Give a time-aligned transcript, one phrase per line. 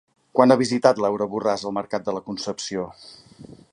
[0.37, 2.87] Quan ha visitat Laura Borràs el Mercat de la Concepció?